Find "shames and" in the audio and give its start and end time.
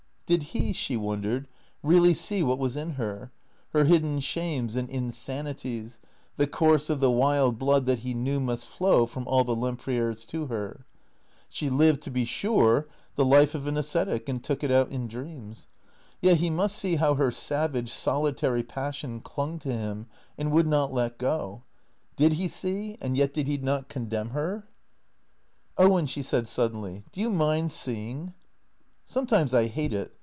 4.21-4.89